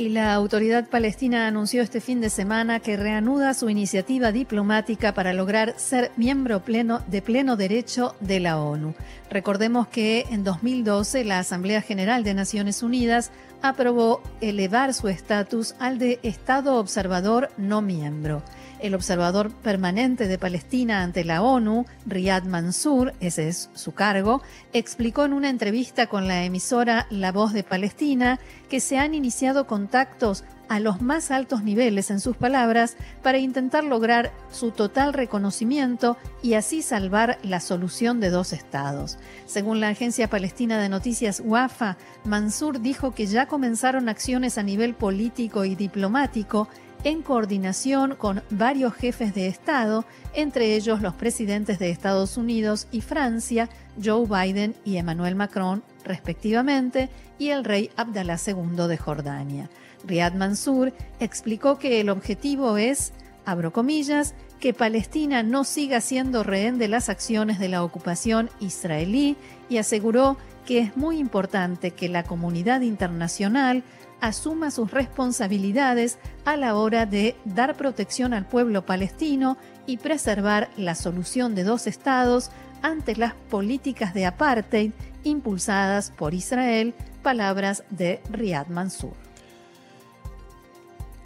Y 0.00 0.08
la 0.08 0.32
autoridad 0.32 0.88
palestina 0.88 1.46
anunció 1.46 1.82
este 1.82 2.00
fin 2.00 2.22
de 2.22 2.30
semana 2.30 2.80
que 2.80 2.96
reanuda 2.96 3.52
su 3.52 3.68
iniciativa 3.68 4.32
diplomática 4.32 5.12
para 5.12 5.34
lograr 5.34 5.74
ser 5.76 6.10
miembro 6.16 6.64
pleno 6.64 7.02
de 7.08 7.20
pleno 7.20 7.54
derecho 7.54 8.14
de 8.18 8.40
la 8.40 8.58
ONU. 8.58 8.94
Recordemos 9.28 9.88
que 9.88 10.24
en 10.30 10.42
2012 10.42 11.22
la 11.24 11.40
Asamblea 11.40 11.82
General 11.82 12.24
de 12.24 12.32
Naciones 12.32 12.82
Unidas 12.82 13.30
aprobó 13.60 14.22
elevar 14.40 14.94
su 14.94 15.08
estatus 15.08 15.74
al 15.78 15.98
de 15.98 16.18
Estado 16.22 16.76
observador 16.76 17.50
no 17.58 17.82
miembro. 17.82 18.42
El 18.80 18.94
observador 18.94 19.50
permanente 19.50 20.26
de 20.26 20.38
Palestina 20.38 21.02
ante 21.02 21.22
la 21.22 21.42
ONU, 21.42 21.84
Riyad 22.06 22.44
Mansour, 22.44 23.12
ese 23.20 23.48
es 23.48 23.68
su 23.74 23.92
cargo, 23.92 24.40
explicó 24.72 25.26
en 25.26 25.34
una 25.34 25.50
entrevista 25.50 26.06
con 26.06 26.26
la 26.26 26.44
emisora 26.44 27.06
La 27.10 27.30
Voz 27.30 27.52
de 27.52 27.62
Palestina 27.62 28.40
que 28.70 28.80
se 28.80 28.96
han 28.96 29.12
iniciado 29.12 29.66
contactos 29.66 30.44
a 30.70 30.78
los 30.78 31.02
más 31.02 31.32
altos 31.32 31.64
niveles, 31.64 32.12
en 32.12 32.20
sus 32.20 32.36
palabras, 32.36 32.96
para 33.24 33.38
intentar 33.38 33.82
lograr 33.82 34.30
su 34.52 34.70
total 34.70 35.12
reconocimiento 35.12 36.16
y 36.42 36.54
así 36.54 36.80
salvar 36.80 37.38
la 37.42 37.58
solución 37.58 38.20
de 38.20 38.30
dos 38.30 38.52
estados. 38.52 39.18
Según 39.46 39.80
la 39.80 39.88
agencia 39.88 40.30
palestina 40.30 40.80
de 40.80 40.88
noticias 40.88 41.42
WAFA, 41.44 41.98
Mansour 42.24 42.80
dijo 42.80 43.12
que 43.12 43.26
ya 43.26 43.46
comenzaron 43.46 44.08
acciones 44.08 44.58
a 44.58 44.62
nivel 44.62 44.94
político 44.94 45.64
y 45.64 45.74
diplomático 45.74 46.68
en 47.04 47.22
coordinación 47.22 48.14
con 48.16 48.42
varios 48.50 48.94
jefes 48.94 49.34
de 49.34 49.46
Estado, 49.46 50.04
entre 50.34 50.74
ellos 50.74 51.00
los 51.00 51.14
presidentes 51.14 51.78
de 51.78 51.90
Estados 51.90 52.36
Unidos 52.36 52.88
y 52.92 53.00
Francia, 53.00 53.68
Joe 54.02 54.26
Biden 54.26 54.74
y 54.84 54.96
Emmanuel 54.96 55.34
Macron, 55.34 55.82
respectivamente, 56.04 57.08
y 57.38 57.50
el 57.50 57.64
rey 57.64 57.90
Abdalá 57.96 58.38
II 58.44 58.86
de 58.88 58.98
Jordania. 58.98 59.70
Riyad 60.04 60.34
Mansour 60.34 60.92
explicó 61.20 61.78
que 61.78 62.00
el 62.00 62.10
objetivo 62.10 62.76
es, 62.76 63.12
abro 63.44 63.72
comillas, 63.72 64.34
que 64.60 64.74
Palestina 64.74 65.42
no 65.42 65.64
siga 65.64 66.00
siendo 66.02 66.42
rehén 66.42 66.78
de 66.78 66.88
las 66.88 67.08
acciones 67.08 67.58
de 67.58 67.68
la 67.68 67.82
ocupación 67.82 68.50
israelí 68.60 69.36
y 69.70 69.78
aseguró 69.78 70.36
que 70.66 70.80
es 70.80 70.96
muy 70.96 71.18
importante 71.18 71.92
que 71.92 72.10
la 72.10 72.24
comunidad 72.24 72.82
internacional 72.82 73.82
asuma 74.20 74.70
sus 74.70 74.90
responsabilidades 74.90 76.18
a 76.44 76.56
la 76.56 76.74
hora 76.74 77.06
de 77.06 77.36
dar 77.44 77.76
protección 77.76 78.34
al 78.34 78.46
pueblo 78.46 78.86
palestino 78.86 79.56
y 79.86 79.96
preservar 79.96 80.70
la 80.76 80.94
solución 80.94 81.54
de 81.54 81.64
dos 81.64 81.86
estados 81.86 82.50
ante 82.82 83.16
las 83.16 83.34
políticas 83.34 84.14
de 84.14 84.26
apartheid 84.26 84.92
impulsadas 85.24 86.10
por 86.10 86.34
Israel, 86.34 86.94
palabras 87.22 87.84
de 87.90 88.22
Riyad 88.30 88.68
Mansour. 88.68 89.12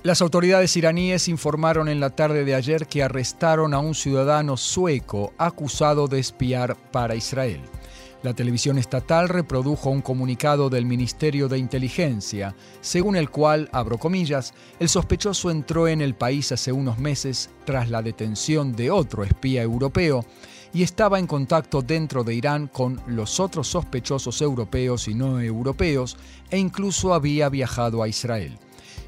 Las 0.03 0.21
autoridades 0.21 0.77
iraníes 0.77 1.29
informaron 1.29 1.89
en 1.89 1.99
la 1.99 2.11
tarde 2.11 2.45
de 2.45 2.55
ayer 2.55 2.87
que 2.87 3.03
arrestaron 3.03 3.73
a 3.73 3.79
un 3.79 3.95
ciudadano 3.95 4.59
sueco 4.59 5.33
acusado 5.39 6.09
de 6.09 6.19
espiar 6.19 6.77
para 6.91 7.15
Israel. 7.15 7.63
La 8.25 8.33
televisión 8.33 8.79
estatal 8.79 9.29
reprodujo 9.29 9.91
un 9.91 10.01
comunicado 10.01 10.71
del 10.71 10.87
Ministerio 10.87 11.47
de 11.47 11.59
Inteligencia, 11.59 12.57
según 12.81 13.17
el 13.17 13.29
cual, 13.29 13.69
abro 13.71 13.99
comillas, 13.99 14.55
el 14.81 14.89
sospechoso 14.89 15.51
entró 15.51 15.89
en 15.89 16.01
el 16.01 16.15
país 16.15 16.51
hace 16.51 16.73
unos 16.73 16.99
meses 16.99 17.51
tras 17.67 17.91
la 17.91 18.01
detención 18.01 18.75
de 18.75 18.91
otro 18.91 19.25
espía 19.25 19.61
europeo 19.63 20.25
y 20.73 20.85
estaba 20.85 21.19
en 21.19 21.27
contacto 21.27 21.83
dentro 21.83 22.25
de 22.25 22.35
Irán 22.35 22.67
con 22.69 22.99
los 23.07 23.41
otros 23.41 23.69
sospechosos 23.69 24.41
europeos 24.41 25.07
y 25.07 25.15
no 25.15 25.39
europeos 25.39 26.17
e 26.51 26.57
incluso 26.57 27.13
había 27.13 27.51
viajado 27.51 28.03
a 28.03 28.09
Israel. 28.09 28.59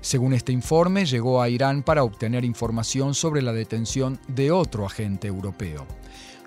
Según 0.02 0.34
este 0.34 0.52
informe, 0.52 1.06
llegó 1.06 1.40
a 1.40 1.48
Irán 1.48 1.82
para 1.82 2.04
obtener 2.04 2.44
información 2.44 3.14
sobre 3.14 3.40
la 3.40 3.54
detención 3.54 4.20
de 4.28 4.52
otro 4.52 4.84
agente 4.84 5.26
europeo. 5.26 5.86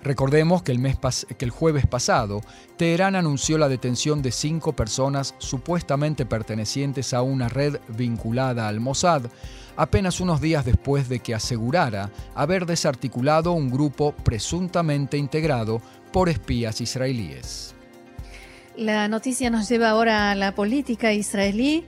Recordemos 0.02 0.62
que 0.62 0.72
el, 0.72 0.78
mes 0.78 0.96
que 1.36 1.44
el 1.44 1.50
jueves 1.50 1.86
pasado, 1.86 2.40
Teherán 2.76 3.16
anunció 3.16 3.58
la 3.58 3.68
detención 3.68 4.22
de 4.22 4.32
cinco 4.32 4.72
personas 4.74 5.34
supuestamente 5.38 6.24
pertenecientes 6.24 7.12
a 7.12 7.22
una 7.22 7.48
red 7.48 7.76
vinculada 7.88 8.66
al 8.68 8.80
Mossad, 8.80 9.22
apenas 9.76 10.20
unos 10.20 10.40
días 10.40 10.64
después 10.64 11.08
de 11.08 11.20
que 11.20 11.34
asegurara 11.34 12.10
haber 12.34 12.66
desarticulado 12.66 13.52
un 13.52 13.70
grupo 13.70 14.12
presuntamente 14.12 15.18
integrado 15.18 15.82
por 16.12 16.28
espías 16.28 16.80
israelíes. 16.80 17.74
La 18.76 19.08
noticia 19.08 19.50
nos 19.50 19.68
lleva 19.68 19.90
ahora 19.90 20.30
a 20.30 20.34
la 20.34 20.54
política 20.54 21.12
israelí 21.12 21.84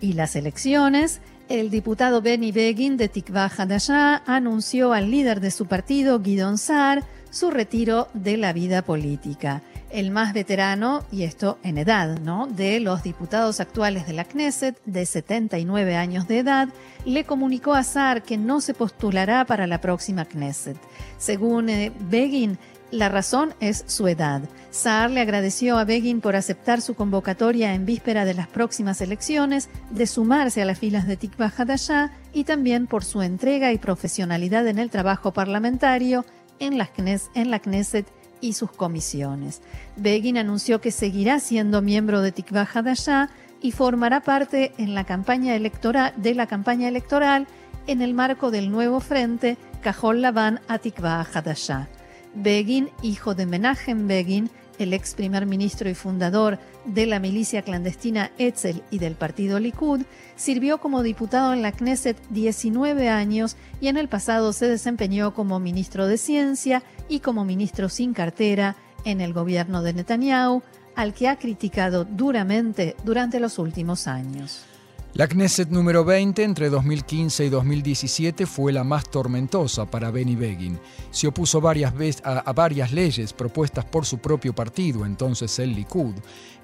y 0.00 0.12
las 0.12 0.36
elecciones, 0.36 1.20
el 1.48 1.70
diputado 1.70 2.20
Benny 2.20 2.52
Begin 2.52 2.98
de 2.98 3.08
Tikva 3.08 3.46
Hadashah 3.46 4.22
anunció 4.26 4.92
al 4.92 5.10
líder 5.10 5.40
de 5.40 5.50
su 5.50 5.64
partido, 5.64 6.20
Guidon 6.20 6.58
Sar, 6.58 7.04
su 7.30 7.50
retiro 7.50 8.08
de 8.14 8.36
la 8.36 8.52
vida 8.52 8.82
política. 8.82 9.62
El 9.90 10.10
más 10.10 10.34
veterano, 10.34 11.02
y 11.10 11.22
esto 11.22 11.58
en 11.62 11.78
edad, 11.78 12.18
¿no? 12.18 12.46
De 12.46 12.78
los 12.80 13.02
diputados 13.02 13.60
actuales 13.60 14.06
de 14.06 14.12
la 14.12 14.24
Knesset, 14.24 14.78
de 14.84 15.06
79 15.06 15.96
años 15.96 16.28
de 16.28 16.40
edad, 16.40 16.68
le 17.04 17.24
comunicó 17.24 17.74
a 17.74 17.82
Sar 17.82 18.22
que 18.22 18.36
no 18.36 18.60
se 18.60 18.74
postulará 18.74 19.44
para 19.46 19.66
la 19.66 19.80
próxima 19.80 20.26
Knesset. 20.26 20.76
Según 21.16 21.70
eh, 21.70 21.92
Begin, 22.10 22.58
la 22.90 23.08
razón 23.10 23.54
es 23.60 23.84
su 23.86 24.08
edad. 24.08 24.42
Saar 24.70 25.10
le 25.10 25.20
agradeció 25.20 25.76
a 25.76 25.84
Begin 25.84 26.20
por 26.20 26.36
aceptar 26.36 26.80
su 26.80 26.94
convocatoria 26.94 27.74
en 27.74 27.84
víspera 27.84 28.24
de 28.24 28.32
las 28.32 28.48
próximas 28.48 29.00
elecciones, 29.02 29.68
de 29.90 30.06
sumarse 30.06 30.62
a 30.62 30.64
las 30.64 30.78
filas 30.78 31.06
de 31.06 31.16
Tikva 31.16 31.52
Hadashah 31.54 32.12
y 32.32 32.44
también 32.44 32.86
por 32.86 33.04
su 33.04 33.20
entrega 33.20 33.72
y 33.72 33.78
profesionalidad 33.78 34.66
en 34.68 34.78
el 34.78 34.88
trabajo 34.88 35.32
parlamentario, 35.32 36.24
en, 36.60 36.78
la 36.78 37.58
Knesset 37.58 38.06
y 38.40 38.52
sus 38.52 38.70
comisiones. 38.70 39.62
Begin 39.96 40.38
anunció 40.38 40.80
que 40.80 40.90
seguirá 40.90 41.40
siendo 41.40 41.82
miembro 41.82 42.20
de 42.22 42.32
Tikva 42.32 42.68
Hadashah 42.72 43.30
y 43.60 43.72
formará 43.72 44.20
parte 44.20 44.72
en 44.78 44.94
la 44.94 45.04
campaña 45.04 45.54
electoral, 45.54 46.12
de 46.16 46.34
la 46.34 46.46
campaña 46.46 46.88
electoral 46.88 47.46
en 47.86 48.02
el 48.02 48.14
marco 48.14 48.50
del 48.50 48.70
nuevo 48.70 49.00
frente 49.00 49.56
Cajol 49.82 50.22
Lavan 50.22 50.60
a 50.68 50.78
Tikva 50.78 51.26
Hadashah. 51.32 51.88
Begin, 52.34 52.90
hijo 53.02 53.34
de 53.34 53.46
Menachem 53.46 54.06
Begin, 54.06 54.50
el 54.78 54.92
ex 54.92 55.14
primer 55.14 55.46
ministro 55.46 55.88
y 55.90 55.94
fundador 55.94 56.58
de 56.84 57.06
la 57.06 57.18
milicia 57.18 57.62
clandestina 57.62 58.30
Etzel 58.38 58.82
y 58.90 58.98
del 58.98 59.14
partido 59.14 59.58
Likud, 59.58 60.02
sirvió 60.36 60.78
como 60.78 61.02
diputado 61.02 61.52
en 61.52 61.62
la 61.62 61.72
Knesset 61.72 62.16
19 62.30 63.08
años 63.08 63.56
y 63.80 63.88
en 63.88 63.96
el 63.96 64.08
pasado 64.08 64.52
se 64.52 64.68
desempeñó 64.68 65.34
como 65.34 65.60
ministro 65.60 66.06
de 66.06 66.18
Ciencia 66.18 66.82
y 67.08 67.20
como 67.20 67.44
ministro 67.44 67.88
sin 67.88 68.14
cartera 68.14 68.76
en 69.04 69.20
el 69.20 69.32
gobierno 69.32 69.82
de 69.82 69.92
Netanyahu, 69.92 70.62
al 70.94 71.14
que 71.14 71.28
ha 71.28 71.36
criticado 71.36 72.04
duramente 72.04 72.96
durante 73.04 73.40
los 73.40 73.58
últimos 73.58 74.06
años. 74.06 74.67
La 75.14 75.26
Knesset 75.26 75.70
número 75.70 76.04
20 76.04 76.44
entre 76.44 76.68
2015 76.68 77.46
y 77.46 77.48
2017 77.48 78.46
fue 78.46 78.72
la 78.72 78.84
más 78.84 79.08
tormentosa 79.08 79.86
para 79.86 80.10
Benny 80.10 80.36
Begin. 80.36 80.78
Se 81.10 81.26
opuso 81.26 81.62
varias 81.62 81.94
veces 81.94 82.22
a, 82.24 82.52
varias 82.52 82.92
leyes 82.92 83.32
propuestas 83.32 83.86
por 83.86 84.04
su 84.04 84.18
propio 84.18 84.54
partido, 84.54 85.06
entonces 85.06 85.58
el 85.58 85.74
Likud, 85.74 86.14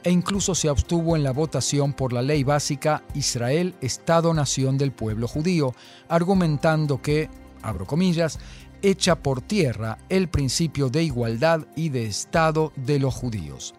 e 0.04 0.10
incluso 0.10 0.54
se 0.54 0.68
abstuvo 0.68 1.16
en 1.16 1.24
la 1.24 1.32
votación 1.32 1.94
por 1.94 2.12
la 2.12 2.20
ley 2.20 2.44
básica 2.44 3.02
Israel, 3.14 3.74
Estado-Nación 3.80 4.76
del 4.76 4.92
pueblo 4.92 5.26
judío, 5.26 5.74
argumentando 6.08 7.00
que, 7.00 7.30
abro 7.62 7.86
comillas, 7.86 8.38
echa 8.82 9.16
por 9.16 9.40
tierra 9.40 9.96
el 10.10 10.28
principio 10.28 10.90
de 10.90 11.02
igualdad 11.02 11.62
y 11.74 11.88
de 11.88 12.06
Estado 12.06 12.72
de 12.76 12.98
los 12.98 13.14
judíos. 13.14 13.74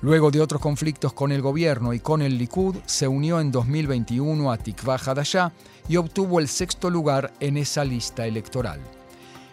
Luego 0.00 0.30
de 0.30 0.40
otros 0.40 0.60
conflictos 0.60 1.12
con 1.12 1.32
el 1.32 1.40
gobierno 1.40 1.94
y 1.94 2.00
con 2.00 2.20
el 2.20 2.36
Likud, 2.36 2.76
se 2.84 3.08
unió 3.08 3.40
en 3.40 3.50
2021 3.50 4.52
a 4.52 4.58
Tikva 4.58 4.96
Hadashah 4.96 5.52
y 5.88 5.96
obtuvo 5.96 6.40
el 6.40 6.48
sexto 6.48 6.90
lugar 6.90 7.32
en 7.40 7.56
esa 7.56 7.84
lista 7.84 8.26
electoral. 8.26 8.80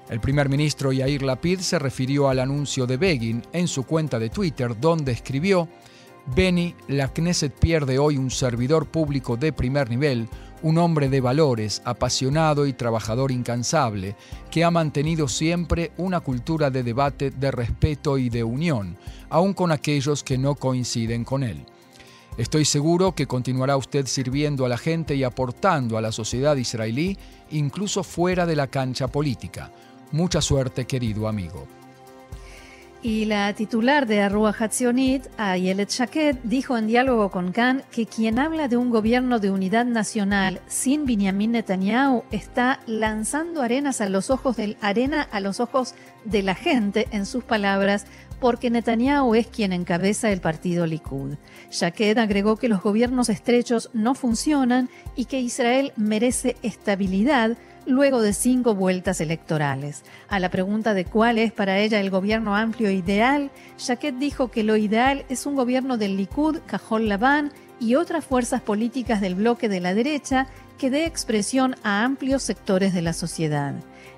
El 0.09 0.19
primer 0.19 0.49
ministro 0.49 0.91
Yair 0.91 1.21
Lapid 1.21 1.59
se 1.59 1.79
refirió 1.79 2.27
al 2.27 2.39
anuncio 2.39 2.85
de 2.85 2.97
Begin 2.97 3.43
en 3.53 3.69
su 3.69 3.83
cuenta 3.83 4.19
de 4.19 4.29
Twitter, 4.29 4.77
donde 4.77 5.13
escribió: 5.13 5.69
Beni, 6.35 6.75
la 6.89 7.07
Knesset 7.07 7.53
pierde 7.53 7.97
hoy 7.97 8.17
un 8.17 8.29
servidor 8.29 8.87
público 8.87 9.37
de 9.37 9.53
primer 9.53 9.89
nivel, 9.89 10.27
un 10.63 10.77
hombre 10.77 11.09
de 11.09 11.21
valores, 11.21 11.81
apasionado 11.85 12.65
y 12.65 12.73
trabajador 12.73 13.31
incansable, 13.31 14.15
que 14.49 14.63
ha 14.63 14.71
mantenido 14.71 15.27
siempre 15.27 15.91
una 15.97 16.19
cultura 16.19 16.69
de 16.69 16.83
debate, 16.83 17.31
de 17.31 17.51
respeto 17.51 18.17
y 18.17 18.29
de 18.29 18.43
unión, 18.43 18.97
aun 19.29 19.53
con 19.53 19.71
aquellos 19.71 20.23
que 20.23 20.37
no 20.37 20.55
coinciden 20.55 21.23
con 21.23 21.43
él. 21.43 21.65
Estoy 22.37 22.65
seguro 22.65 23.13
que 23.13 23.27
continuará 23.27 23.75
usted 23.75 24.05
sirviendo 24.05 24.65
a 24.65 24.69
la 24.69 24.77
gente 24.77 25.15
y 25.15 25.23
aportando 25.23 25.97
a 25.97 26.01
la 26.01 26.11
sociedad 26.11 26.55
israelí, 26.55 27.17
incluso 27.51 28.03
fuera 28.03 28.45
de 28.45 28.55
la 28.55 28.67
cancha 28.67 29.07
política. 29.07 29.71
Mucha 30.11 30.41
suerte, 30.41 30.85
querido 30.85 31.27
amigo. 31.27 31.80
Y 33.03 33.25
la 33.25 33.51
titular 33.53 34.05
de 34.05 34.21
Arrua 34.21 34.53
Hatzionit, 34.57 35.25
Ayelet 35.37 35.89
Shaked, 35.89 36.35
dijo 36.43 36.77
en 36.77 36.85
diálogo 36.85 37.31
con 37.31 37.51
Khan 37.51 37.81
que 37.91 38.05
quien 38.05 38.37
habla 38.37 38.67
de 38.67 38.77
un 38.77 38.91
gobierno 38.91 39.39
de 39.39 39.49
unidad 39.49 39.85
nacional 39.85 40.61
sin 40.67 41.07
Benjamin 41.07 41.53
Netanyahu 41.53 42.23
está 42.29 42.79
lanzando 42.85 43.63
arenas 43.63 44.01
a 44.01 44.09
los 44.09 44.29
ojos 44.29 44.55
del 44.55 44.77
arena 44.81 45.27
a 45.31 45.39
los 45.39 45.59
ojos 45.59 45.95
de 46.25 46.43
la 46.43 46.53
gente, 46.53 47.07
en 47.09 47.25
sus 47.25 47.43
palabras, 47.43 48.05
porque 48.39 48.69
Netanyahu 48.69 49.33
es 49.33 49.47
quien 49.47 49.73
encabeza 49.73 50.31
el 50.31 50.39
partido 50.39 50.85
Likud. 50.85 51.37
Shaked 51.71 52.19
agregó 52.19 52.57
que 52.57 52.69
los 52.69 52.83
gobiernos 52.83 53.29
estrechos 53.29 53.89
no 53.93 54.13
funcionan 54.13 54.89
y 55.15 55.25
que 55.25 55.39
Israel 55.39 55.91
merece 55.95 56.55
estabilidad 56.61 57.57
luego 57.85 58.21
de 58.21 58.33
cinco 58.33 58.75
vueltas 58.75 59.21
electorales. 59.21 60.03
A 60.29 60.39
la 60.39 60.49
pregunta 60.49 60.93
de 60.93 61.05
cuál 61.05 61.37
es 61.37 61.51
para 61.51 61.79
ella 61.79 61.99
el 61.99 62.09
gobierno 62.09 62.55
amplio 62.55 62.91
ideal, 62.91 63.51
Jaquet 63.77 64.15
dijo 64.15 64.51
que 64.51 64.63
lo 64.63 64.77
ideal 64.77 65.25
es 65.29 65.45
un 65.45 65.55
gobierno 65.55 65.97
del 65.97 66.17
Likud, 66.17 66.59
Cajol 66.65 67.09
Labán 67.09 67.51
y 67.79 67.95
otras 67.95 68.23
fuerzas 68.23 68.61
políticas 68.61 69.21
del 69.21 69.35
bloque 69.35 69.67
de 69.67 69.79
la 69.79 69.93
derecha 69.93 70.47
que 70.77 70.89
dé 70.89 71.05
expresión 71.05 71.75
a 71.83 72.03
amplios 72.03 72.43
sectores 72.43 72.93
de 72.93 73.01
la 73.01 73.13
sociedad. 73.13 73.73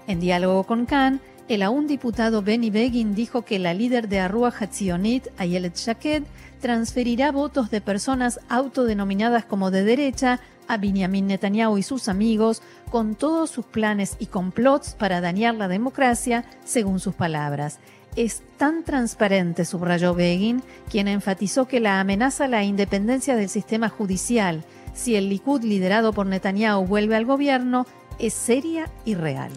En 0.07 0.19
diálogo 0.19 0.63
con 0.63 0.85
Khan, 0.85 1.21
el 1.49 1.61
aún 1.61 1.87
diputado 1.87 2.41
Benny 2.41 2.69
Begin 2.69 3.15
dijo 3.15 3.43
que 3.43 3.59
la 3.59 3.73
líder 3.73 4.07
de 4.07 4.19
Arrua 4.19 4.53
Hatzionit, 4.57 5.27
Ayelet 5.37 5.75
Shaked, 5.75 6.23
transferirá 6.61 7.33
votos 7.33 7.69
de 7.69 7.81
personas 7.81 8.39
autodenominadas 8.47 9.43
como 9.43 9.69
de 9.69 9.83
derecha 9.83 10.39
a 10.67 10.77
Benjamin 10.77 11.27
Netanyahu 11.27 11.77
y 11.77 11.83
sus 11.83 12.07
amigos 12.07 12.61
con 12.89 13.15
todos 13.15 13.49
sus 13.49 13.65
planes 13.65 14.15
y 14.19 14.27
complots 14.27 14.95
para 14.95 15.21
dañar 15.21 15.55
la 15.55 15.67
democracia, 15.67 16.45
según 16.63 16.99
sus 16.99 17.15
palabras. 17.15 17.79
Es 18.15 18.43
tan 18.57 18.83
transparente, 18.83 19.65
subrayó 19.65 20.13
Begin, 20.13 20.61
quien 20.89 21.07
enfatizó 21.07 21.67
que 21.67 21.79
la 21.79 21.99
amenaza 21.99 22.45
a 22.45 22.47
la 22.47 22.63
independencia 22.63 23.35
del 23.35 23.49
sistema 23.49 23.89
judicial 23.89 24.63
si 24.93 25.15
el 25.15 25.29
Likud 25.29 25.63
liderado 25.63 26.13
por 26.13 26.25
Netanyahu 26.25 26.85
vuelve 26.85 27.15
al 27.15 27.25
gobierno 27.25 27.85
es 28.19 28.33
seria 28.33 28.89
y 29.05 29.15
real. 29.15 29.51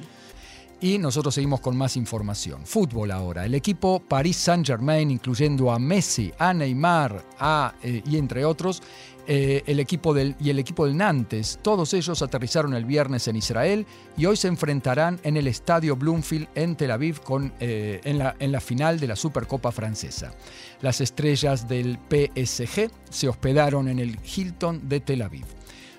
Y 0.80 0.98
nosotros 0.98 1.34
seguimos 1.34 1.60
con 1.60 1.76
más 1.76 1.96
información. 1.96 2.66
Fútbol 2.66 3.10
ahora. 3.10 3.46
El 3.46 3.54
equipo 3.54 4.00
Paris 4.00 4.36
Saint-Germain, 4.36 5.10
incluyendo 5.10 5.70
a 5.70 5.78
Messi, 5.78 6.32
a 6.38 6.52
Neymar 6.52 7.24
a, 7.38 7.74
eh, 7.82 8.02
y 8.04 8.18
entre 8.18 8.44
otros, 8.44 8.82
eh, 9.28 9.64
el 9.66 9.80
equipo 9.80 10.14
del, 10.14 10.36
y 10.38 10.50
el 10.50 10.58
equipo 10.58 10.86
del 10.86 10.96
Nantes, 10.96 11.58
todos 11.60 11.94
ellos 11.94 12.22
aterrizaron 12.22 12.74
el 12.74 12.84
viernes 12.84 13.26
en 13.26 13.34
Israel 13.34 13.84
y 14.16 14.26
hoy 14.26 14.36
se 14.36 14.46
enfrentarán 14.46 15.18
en 15.24 15.36
el 15.36 15.48
estadio 15.48 15.96
Bloomfield 15.96 16.46
en 16.54 16.76
Tel 16.76 16.92
Aviv 16.92 17.20
con, 17.22 17.52
eh, 17.58 18.00
en, 18.04 18.18
la, 18.18 18.36
en 18.38 18.52
la 18.52 18.60
final 18.60 19.00
de 19.00 19.08
la 19.08 19.16
Supercopa 19.16 19.72
francesa. 19.72 20.32
Las 20.80 21.00
estrellas 21.00 21.66
del 21.66 21.98
PSG 22.08 22.88
se 23.10 23.28
hospedaron 23.28 23.88
en 23.88 23.98
el 23.98 24.16
Hilton 24.24 24.88
de 24.88 25.00
Tel 25.00 25.22
Aviv. 25.22 25.46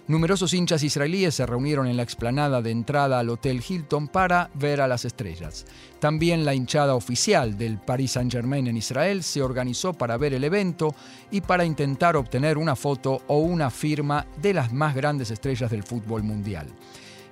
Numerosos 0.08 0.54
hinchas 0.54 0.84
israelíes 0.84 1.36
se 1.36 1.46
reunieron 1.46 1.86
en 1.86 1.98
la 1.98 2.04
explanada 2.04 2.62
de 2.62 2.72
entrada 2.72 3.20
al 3.20 3.30
Hotel 3.30 3.62
Hilton 3.68 4.08
para 4.08 4.50
ver 4.54 4.80
a 4.80 4.88
las 4.88 5.04
estrellas. 5.04 5.66
También 6.00 6.46
la 6.46 6.54
hinchada 6.54 6.96
oficial 6.96 7.58
del 7.58 7.78
Paris 7.78 8.12
Saint-Germain 8.12 8.68
en 8.68 8.78
Israel 8.78 9.22
se 9.22 9.42
organizó 9.42 9.92
para 9.92 10.16
ver 10.16 10.34
el 10.34 10.46
evento 10.46 10.96
y 11.30 11.42
para 11.42 11.66
intentar 11.66 12.16
obtener 12.16 12.58
una 12.58 12.78
foto 12.78 13.22
o 13.28 13.40
una 13.40 13.70
firma 13.70 14.26
de 14.42 14.54
las 14.54 14.72
más 14.72 14.96
grandes 14.96 15.30
estrellas 15.30 15.70
del 15.70 15.84
fútbol 15.84 16.24
mundial. 16.24 16.68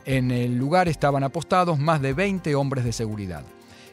En 0.03 0.29
el 0.29 0.57
lugar 0.57 0.89
estaban 0.89 1.23
apostados 1.23 1.79
más 1.79 2.01
de 2.01 2.11
20 2.11 2.55
hombres 2.55 2.83
de 2.83 2.91
seguridad. 2.91 3.45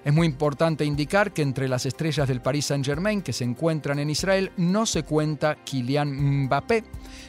Es 0.04 0.12
muy 0.12 0.26
importante 0.26 0.84
indicar 0.84 1.32
que 1.32 1.42
entre 1.42 1.68
las 1.68 1.86
estrellas 1.86 2.26
del 2.26 2.40
Paris 2.40 2.66
Saint-Germain 2.66 3.22
que 3.22 3.32
se 3.32 3.44
encuentran 3.44 4.00
en 4.00 4.10
Israel 4.10 4.50
no 4.56 4.84
se 4.84 5.04
cuenta 5.04 5.56
Kylian 5.64 6.44
Mbappé, 6.46 6.82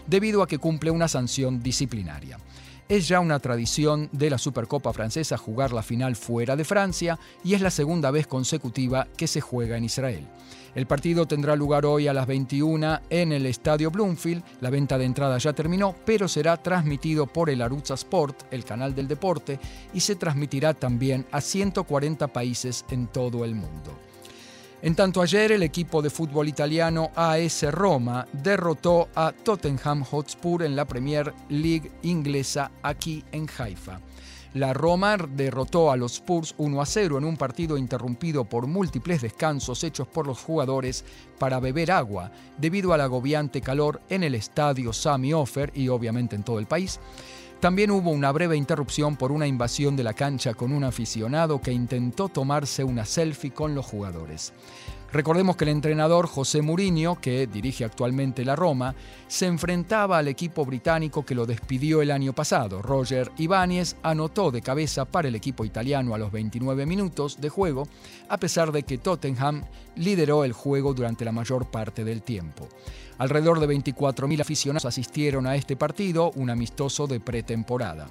debido 0.08 0.42
a 0.42 0.48
que 0.48 0.58
cumple 0.58 0.90
una 0.90 1.08
sanción 1.08 1.62
disciplinaria. 1.62 2.40
Es 2.90 3.08
ya 3.08 3.20
una 3.22 3.40
tradición 3.40 4.10
de 4.12 4.30
la 4.30 4.38
Supercopa 4.38 4.92
francesa 4.92 5.38
jugar 5.38 5.72
la 5.72 5.84
final 5.84 6.16
fuera 6.16 6.56
de 6.56 6.66
Francia 6.66 7.18
y 7.44 7.54
es 7.54 7.62
la 7.62 7.72
segunda 7.72 8.12
vez 8.12 8.28
consecutiva 8.28 9.08
que 9.16 9.28
se 9.28 9.40
juega 9.40 9.78
en 9.78 9.86
Israel. 9.86 10.28
El 10.76 10.88
partido 10.88 11.28
tendrá 11.28 11.56
lugar 11.56 11.86
hoy 11.86 12.08
a 12.08 12.14
las 12.14 12.26
21 12.26 13.00
en 13.10 13.32
el 13.32 13.46
Estadio 13.46 13.92
Bloomfield. 13.92 14.44
La 14.60 14.72
venta 14.72 14.98
de 14.98 15.06
entrada 15.06 15.38
ya 15.38 15.54
terminó, 15.54 15.96
pero 16.04 16.28
será 16.28 16.58
transmitido 16.58 17.28
por 17.28 17.50
el 17.50 17.62
Arutza 17.62 17.94
Sport, 17.94 18.52
el 18.52 18.66
canal 18.66 18.96
del 18.96 19.08
deporte, 19.08 19.60
y 19.94 20.00
se 20.00 20.16
transmitirá 20.16 20.74
también 20.74 21.26
a 21.32 21.42
140 21.42 22.28
países 22.28 22.86
en 22.90 23.08
todo 23.08 23.46
el 23.46 23.54
mundo. 23.54 23.94
En 24.84 24.96
tanto 24.96 25.22
ayer 25.22 25.54
el 25.54 25.64
equipo 25.64 26.02
de 26.02 26.10
fútbol 26.10 26.50
italiano 26.50 27.10
AS 27.16 27.64
Roma 27.72 28.28
derrotó 28.34 29.08
a 29.16 29.32
Tottenham 29.32 30.04
Hotspur 30.04 30.62
en 30.62 30.76
la 30.76 30.84
Premier 30.84 31.34
League 31.48 31.90
inglesa 32.02 32.70
aquí 32.82 33.24
en 33.32 33.48
Haifa. 33.58 34.02
La 34.56 34.74
Roma 34.74 35.16
derrotó 35.16 35.90
a 35.90 35.96
los 35.96 36.16
Spurs 36.16 36.54
1 36.58 36.82
a 36.82 36.86
0 36.86 37.18
en 37.18 37.24
un 37.24 37.38
partido 37.38 37.78
interrumpido 37.78 38.44
por 38.44 38.68
múltiples 38.68 39.22
descansos 39.22 39.86
hechos 39.86 40.06
por 40.10 40.28
los 40.28 40.40
jugadores 40.40 41.06
para 41.40 41.62
beber 41.62 41.90
agua 41.90 42.30
debido 42.58 42.92
al 42.92 43.00
agobiante 43.00 43.62
calor 43.62 44.02
en 44.10 44.24
el 44.24 44.36
estadio 44.36 44.92
Sami 44.92 45.34
Offer 45.34 45.72
y 45.74 45.88
obviamente 45.88 46.36
en 46.36 46.44
todo 46.44 46.60
el 46.60 46.68
país. 46.68 47.00
También 47.64 47.92
hubo 47.92 48.10
una 48.10 48.30
breve 48.34 48.58
interrupción 48.58 49.16
por 49.16 49.32
una 49.32 49.48
invasión 49.48 49.96
de 49.96 50.04
la 50.04 50.14
cancha 50.14 50.54
con 50.54 50.74
un 50.74 50.84
aficionado 50.84 51.62
que 51.62 51.72
intentó 51.72 52.28
tomarse 52.28 52.84
una 52.84 53.06
selfie 53.06 53.54
con 53.54 53.74
los 53.74 53.86
jugadores. 53.86 54.52
Recordemos 55.14 55.56
que 55.56 55.66
el 55.66 55.70
entrenador 55.70 56.26
José 56.26 56.64
Mourinho, 56.64 57.22
que 57.22 57.46
dirige 57.46 57.86
actualmente 57.86 58.44
la 58.44 58.56
Roma, 58.56 58.96
se 59.28 59.46
enfrentaba 59.46 60.18
al 60.18 60.28
equipo 60.28 60.66
británico 60.66 61.24
que 61.24 61.36
lo 61.36 61.46
despidió 61.46 62.02
el 62.02 62.10
año 62.10 62.34
pasado. 62.34 62.82
Roger 62.82 63.32
Ibáñez 63.38 63.96
anotó 64.02 64.50
de 64.50 64.64
cabeza 64.64 65.06
para 65.06 65.28
el 65.28 65.36
equipo 65.36 65.66
italiano 65.66 66.16
a 66.16 66.18
los 66.18 66.32
29 66.32 66.88
minutos 66.88 67.40
de 67.40 67.50
juego, 67.50 67.88
a 68.28 68.40
pesar 68.40 68.72
de 68.72 68.82
que 68.82 68.98
Tottenham 68.98 69.64
lideró 69.98 70.46
el 70.46 70.54
juego 70.54 70.96
durante 70.96 71.26
la 71.26 71.32
mayor 71.32 71.70
parte 71.70 72.04
del 72.04 72.24
tiempo. 72.24 72.68
Alrededor 73.20 73.60
de 73.60 73.68
24.000 73.68 74.42
aficionados 74.42 74.86
asistieron 74.86 75.46
a 75.46 75.56
este 75.56 75.76
partido, 75.76 76.32
un 76.32 76.50
amistoso 76.50 77.06
de 77.06 77.20
pretemporada. 77.20 78.08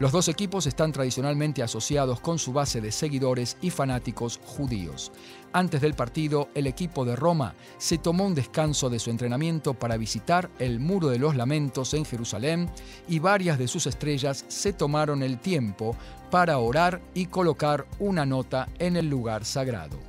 Los 0.00 0.12
dos 0.12 0.28
equipos 0.28 0.66
están 0.68 0.92
tradicionalmente 0.92 1.60
asociados 1.60 2.20
con 2.20 2.38
su 2.38 2.52
base 2.52 2.80
de 2.80 2.92
seguidores 2.92 3.56
y 3.60 3.70
fanáticos 3.70 4.38
judíos. 4.44 5.10
Antes 5.52 5.80
del 5.80 5.94
partido, 5.94 6.50
el 6.54 6.68
equipo 6.68 7.04
de 7.04 7.16
Roma 7.16 7.54
se 7.78 7.98
tomó 7.98 8.24
un 8.24 8.34
descanso 8.34 8.90
de 8.90 9.00
su 9.00 9.10
entrenamiento 9.10 9.74
para 9.74 9.96
visitar 9.96 10.50
el 10.60 10.78
Muro 10.78 11.08
de 11.08 11.18
los 11.18 11.34
Lamentos 11.34 11.94
en 11.94 12.04
Jerusalén 12.04 12.70
y 13.08 13.18
varias 13.18 13.58
de 13.58 13.66
sus 13.66 13.88
estrellas 13.88 14.44
se 14.46 14.72
tomaron 14.72 15.24
el 15.24 15.40
tiempo 15.40 15.96
para 16.30 16.58
orar 16.58 17.00
y 17.14 17.26
colocar 17.26 17.84
una 17.98 18.24
nota 18.24 18.68
en 18.78 18.96
el 18.96 19.08
lugar 19.10 19.44
sagrado. 19.44 20.07